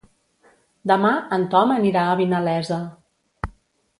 [0.91, 2.79] Demà en Tom anirà a Vinalesa.